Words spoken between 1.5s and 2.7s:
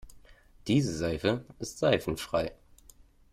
ist seifenfrei.